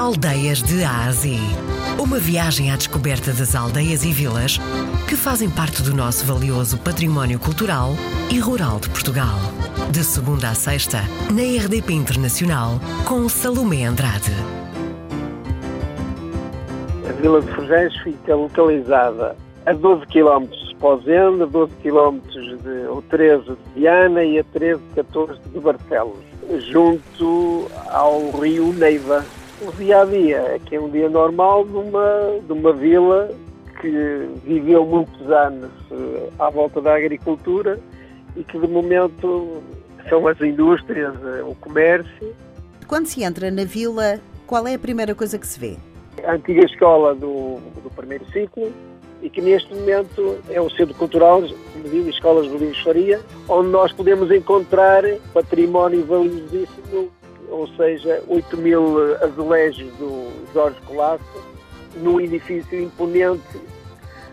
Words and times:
Aldeias 0.00 0.62
de 0.62 0.82
Ásia. 0.82 1.38
Uma 2.02 2.18
viagem 2.18 2.72
à 2.72 2.76
descoberta 2.76 3.34
das 3.34 3.54
aldeias 3.54 4.02
e 4.02 4.10
vilas 4.10 4.56
que 5.06 5.14
fazem 5.14 5.50
parte 5.50 5.82
do 5.82 5.94
nosso 5.94 6.24
valioso 6.24 6.78
património 6.78 7.38
cultural 7.38 7.90
e 8.32 8.38
rural 8.38 8.80
de 8.80 8.88
Portugal. 8.88 9.36
De 9.92 10.02
segunda 10.02 10.48
a 10.48 10.54
sexta, 10.54 11.00
na 11.30 11.42
RDP 11.42 11.92
Internacional, 11.92 12.80
com 13.06 13.28
Salomé 13.28 13.84
Andrade. 13.84 14.32
A 17.06 17.12
Vila 17.20 17.42
de 17.42 17.52
Forjães 17.52 17.94
fica 17.98 18.34
localizada 18.34 19.36
a 19.66 19.72
12 19.74 20.06
km 20.06 20.46
de 20.46 20.76
Pozende, 20.76 21.42
a 21.42 21.46
12 21.46 21.74
km 21.82 22.20
de, 22.62 22.88
ou 22.88 23.02
13 23.02 23.44
de 23.50 23.56
Viana 23.74 24.24
e 24.24 24.38
a 24.38 24.44
13, 24.44 24.80
14 24.94 25.38
de 25.52 25.60
Barcelos, 25.60 26.24
junto 26.70 27.70
ao 27.90 28.30
rio 28.30 28.72
Neiva. 28.72 29.22
O 29.62 29.70
dia 29.72 30.00
a 30.00 30.04
dia 30.06 30.54
aqui 30.54 30.76
é 30.76 30.80
um 30.80 30.88
dia 30.88 31.08
normal 31.10 31.66
de 31.66 31.76
uma, 31.76 32.40
de 32.46 32.52
uma 32.52 32.72
vila 32.72 33.30
que 33.78 34.28
viveu 34.42 34.86
muitos 34.86 35.30
anos 35.30 35.70
eh, 35.90 36.28
à 36.38 36.48
volta 36.48 36.80
da 36.80 36.96
agricultura 36.96 37.78
e 38.36 38.42
que 38.42 38.58
de 38.58 38.66
momento 38.66 39.62
são 40.08 40.26
as 40.26 40.40
indústrias, 40.40 41.14
eh, 41.14 41.42
o 41.42 41.54
comércio. 41.56 42.34
Quando 42.86 43.06
se 43.06 43.22
entra 43.22 43.50
na 43.50 43.64
vila, 43.64 44.18
qual 44.46 44.66
é 44.66 44.74
a 44.74 44.78
primeira 44.78 45.14
coisa 45.14 45.38
que 45.38 45.46
se 45.46 45.60
vê? 45.60 45.76
A 46.24 46.32
antiga 46.32 46.64
escola 46.64 47.14
do, 47.14 47.58
do 47.82 47.90
primeiro 47.94 48.24
ciclo 48.32 48.72
e 49.22 49.28
que 49.28 49.42
neste 49.42 49.74
momento 49.74 50.38
é 50.48 50.58
o 50.58 50.70
Centro 50.70 50.94
Cultural 50.94 51.42
de 51.42 52.08
Escolas 52.08 52.50
de 52.50 52.56
Linhos 52.56 52.80
Faria, 52.80 53.20
onde 53.46 53.68
nós 53.68 53.92
podemos 53.92 54.30
encontrar 54.30 55.02
património 55.34 56.02
valiosíssimo 56.06 57.10
ou 57.50 57.68
seja, 57.76 58.22
8 58.28 58.56
mil 58.56 59.16
azulejos 59.22 59.92
do 59.94 60.30
Jorge 60.52 60.80
Colasso, 60.86 61.44
num 61.96 62.20
edifício 62.20 62.80
imponente, 62.80 63.60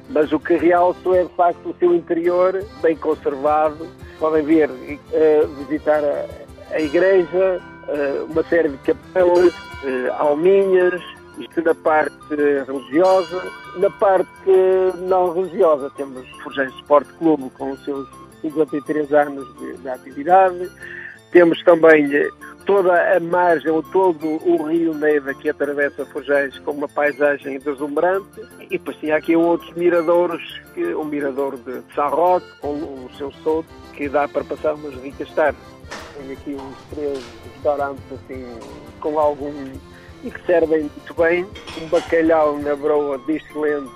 mas 0.10 0.32
o 0.32 0.40
que 0.40 0.56
realço 0.56 1.14
é 1.14 1.24
de 1.24 1.34
facto 1.34 1.70
o 1.70 1.76
seu 1.78 1.94
interior 1.94 2.64
bem 2.82 2.96
conservado. 2.96 3.88
Podem 4.20 4.44
ver, 4.44 4.70
uh, 4.70 5.48
visitar 5.66 6.04
a, 6.04 6.26
a 6.74 6.80
igreja, 6.80 7.62
uh, 7.88 8.32
uma 8.32 8.44
série 8.44 8.70
de 8.70 8.78
capelas, 8.78 9.54
uh, 9.54 10.14
alminhas, 10.18 11.02
isto 11.38 11.62
na 11.62 11.76
parte 11.76 12.16
religiosa. 12.66 13.44
Na 13.76 13.90
parte 13.90 14.52
não 15.08 15.34
religiosa 15.34 15.92
temos 15.96 16.24
o 16.24 16.44
Forjães 16.44 16.74
Sport 16.76 17.08
Clube 17.20 17.50
com 17.58 17.72
os 17.72 17.84
seus 17.84 18.08
53 18.42 19.14
anos 19.14 19.58
de, 19.58 19.78
de 19.78 19.90
atividade. 19.90 20.72
Temos 21.32 21.62
também 21.64 22.08
toda 22.68 23.16
a 23.16 23.20
margem, 23.20 23.72
ou 23.72 23.82
todo 23.82 24.28
o 24.46 24.64
rio 24.68 24.94
Neiva 24.94 25.34
que 25.34 25.50
atravessa 25.50 26.06
Forjães 26.06 26.60
com 26.60 26.72
uma 26.72 26.88
paisagem 26.88 27.58
deslumbrante 27.60 28.28
e 28.60 28.78
depois 28.78 28.98
tinha 28.98 29.16
aqui 29.16 29.36
outros 29.36 29.74
miradouros, 29.74 30.44
que, 30.74 30.84
o 30.94 31.06
mirador 31.06 31.58
de 31.58 31.82
São 31.96 32.10
Roque 32.10 32.46
com 32.60 32.74
o 32.74 33.10
seu 33.18 33.32
solto, 33.44 33.70
que 33.94 34.10
dá 34.10 34.28
para 34.28 34.44
passar 34.44 34.76
umas 34.76 34.94
ricas 34.96 35.32
tardes. 35.32 35.62
Tem 36.18 36.32
aqui 36.34 36.56
uns 36.56 36.78
três 36.94 37.24
restaurantes 37.54 38.04
assim 38.12 38.46
com 39.00 39.18
algum 39.18 39.54
e 40.24 40.32
que 40.32 40.46
servem 40.46 40.82
muito 40.82 41.14
bem. 41.14 41.48
Um 41.82 41.88
bacalhau 41.88 42.60
na 42.60 42.76
broa 42.76 43.18
de 43.20 43.38
excelente, 43.38 43.90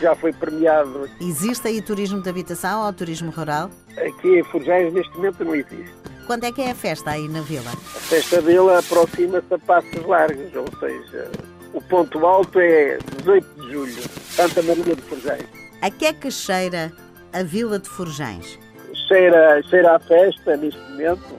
já 0.00 0.14
foi 0.14 0.32
premiado. 0.32 1.10
Existe 1.20 1.68
aí 1.68 1.82
turismo 1.82 2.22
de 2.22 2.30
habitação 2.30 2.86
ou 2.86 2.92
turismo 2.92 3.30
rural? 3.30 3.68
Aqui 3.98 4.38
em 4.38 4.44
Forjães 4.44 4.92
neste 4.94 5.14
momento 5.14 5.44
não 5.44 5.54
existe. 5.54 6.03
Quando 6.26 6.44
é 6.44 6.52
que 6.52 6.62
é 6.62 6.70
a 6.70 6.74
festa 6.74 7.10
aí 7.10 7.28
na 7.28 7.42
vila? 7.42 7.70
A 7.70 8.00
festa 8.00 8.40
vila 8.40 8.78
aproxima-se 8.78 9.52
a 9.52 9.58
passos 9.58 10.06
largos, 10.06 10.54
ou 10.54 10.66
seja, 10.80 11.30
o 11.74 11.82
ponto 11.82 12.24
alto 12.26 12.58
é 12.58 12.98
18 13.18 13.60
de 13.60 13.72
julho, 13.72 14.02
Santa 14.30 14.62
Maria 14.62 14.96
de 14.96 15.02
Forjães. 15.02 15.44
A 15.82 15.90
que 15.90 16.06
é 16.06 16.12
que 16.14 16.30
cheira 16.30 16.90
a 17.32 17.42
vila 17.42 17.78
de 17.78 17.88
Forjães? 17.88 18.58
Cheira, 19.06 19.62
cheira 19.64 19.96
a 19.96 19.98
festa 19.98 20.56
neste 20.56 20.80
momento, 20.80 21.38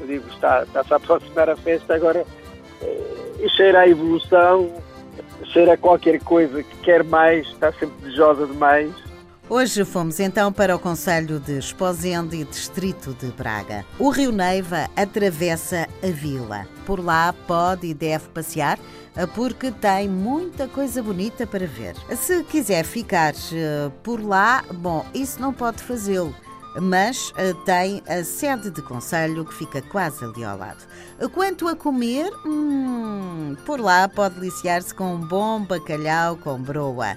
eu 0.00 0.06
digo, 0.06 0.28
está, 0.28 0.62
está-se 0.62 0.92
a 0.92 0.96
aproximar 0.96 1.50
a 1.50 1.56
festa 1.56 1.94
agora, 1.94 2.24
e 3.40 3.48
cheira 3.56 3.80
a 3.80 3.88
evolução, 3.88 4.72
cheira 5.52 5.72
a 5.72 5.76
qualquer 5.76 6.20
coisa 6.20 6.62
que 6.62 6.76
quer 6.78 7.02
mais, 7.02 7.46
está 7.48 7.72
sempre 7.72 7.96
desejosa 8.02 8.46
de 8.46 8.52
mais 8.54 8.92
Hoje 9.48 9.84
fomos 9.84 10.20
então 10.20 10.52
para 10.52 10.74
o 10.74 10.78
Conselho 10.78 11.40
de 11.40 11.58
Esposende 11.58 12.36
e 12.36 12.44
Distrito 12.44 13.12
de 13.14 13.26
Braga. 13.32 13.84
O 13.98 14.08
Rio 14.08 14.30
Neiva 14.32 14.88
atravessa 14.96 15.88
a 16.02 16.06
vila. 16.06 16.66
Por 16.86 17.04
lá 17.04 17.34
pode 17.46 17.88
e 17.88 17.92
deve 17.92 18.28
passear 18.28 18.78
porque 19.34 19.70
tem 19.70 20.08
muita 20.08 20.66
coisa 20.68 21.02
bonita 21.02 21.46
para 21.46 21.66
ver. 21.66 21.94
Se 22.16 22.42
quiser 22.44 22.84
ficar 22.84 23.34
eh, 23.52 23.90
por 24.02 24.24
lá, 24.24 24.64
bom, 24.72 25.04
isso 25.12 25.40
não 25.40 25.52
pode 25.52 25.82
fazê-lo 25.82 26.34
mas 26.80 27.30
uh, 27.32 27.54
tem 27.64 28.02
a 28.08 28.24
sede 28.24 28.70
de 28.70 28.80
conselho 28.80 29.44
que 29.44 29.52
fica 29.52 29.82
quase 29.82 30.24
ali 30.24 30.42
ao 30.42 30.56
lado. 30.56 30.82
Quanto 31.34 31.68
a 31.68 31.76
comer, 31.76 32.32
hum, 32.46 33.54
por 33.66 33.78
lá 33.78 34.08
pode 34.08 34.36
deliciar-se 34.36 34.94
com 34.94 35.16
um 35.16 35.18
bom 35.20 35.62
bacalhau 35.62 36.36
com 36.36 36.58
broa. 36.58 37.14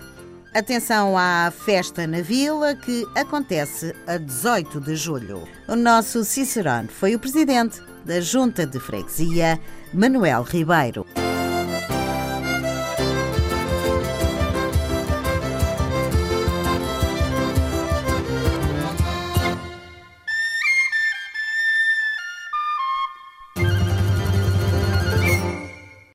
Atenção 0.55 1.17
à 1.17 1.51
festa 1.51 2.07
na 2.07 2.21
vila 2.21 2.73
que 2.75 3.05
acontece 3.13 3.93
a 4.07 4.15
18 4.15 4.79
de 4.79 4.95
julho. 4.95 5.43
O 5.67 5.75
nosso 5.75 6.23
Cicerone 6.23 6.87
foi 6.87 7.13
o 7.13 7.19
presidente 7.19 7.81
da 8.05 8.21
Junta 8.21 8.65
de 8.65 8.79
Freguesia, 8.79 9.59
Manuel 9.93 10.43
Ribeiro. 10.43 11.05